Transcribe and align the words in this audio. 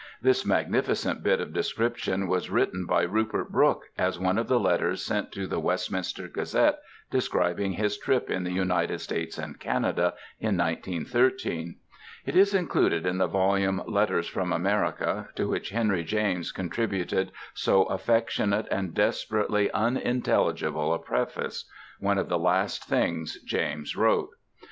This 0.19 0.47
magnificent 0.47 1.21
bit 1.21 1.39
of 1.39 1.53
description 1.53 2.27
was 2.27 2.49
written 2.49 2.87
by 2.87 3.03
Rupert 3.03 3.51
Brooke 3.51 3.85
as 3.99 4.17
one 4.17 4.39
of 4.39 4.47
the 4.47 4.59
letters 4.59 5.05
sent 5.05 5.31
to 5.33 5.45
the 5.45 5.59
Westminster 5.59 6.27
Gazette 6.27 6.79
describing 7.11 7.73
his 7.73 7.99
trip 7.99 8.27
in 8.31 8.43
the 8.43 8.51
United 8.51 8.99
States 8.99 9.37
and 9.37 9.59
Canada 9.59 10.15
in 10.39 10.57
1913. 10.57 11.75
It 12.25 12.35
is 12.35 12.55
included 12.55 13.05
in 13.05 13.19
the 13.19 13.27
volume 13.27 13.83
Letters 13.85 14.27
from 14.27 14.51
America 14.51 15.29
to 15.35 15.47
which 15.47 15.69
Henry 15.69 16.03
James 16.03 16.51
contributed 16.51 17.31
so 17.53 17.83
affectionate 17.83 18.65
and 18.71 18.95
desperately 18.95 19.69
unintelligible 19.69 20.95
a 20.95 20.97
preface 20.97 21.69
one 21.99 22.17
of 22.17 22.27
the 22.27 22.39
last 22.39 22.85
things 22.85 23.39
James 23.43 23.95
wrote. 23.95 24.31